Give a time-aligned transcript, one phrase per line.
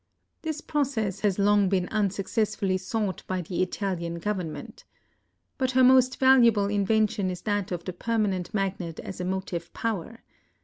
[0.41, 4.83] This process had long been unsuccessfully sought by the Italian Government.
[5.59, 10.21] But her most valuable invention is that of the permanent magnet as a motive power.